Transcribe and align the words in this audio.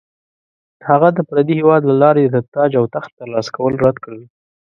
هغه 0.87 1.09
د 1.17 1.19
پردي 1.29 1.53
هیواد 1.59 1.81
له 1.89 1.95
لارې 2.03 2.23
د 2.27 2.37
تاج 2.53 2.71
او 2.79 2.85
تخت 2.95 3.11
ترلاسه 3.19 3.49
کول 3.57 3.73
رد 3.85 3.97
کړل. 4.03 4.21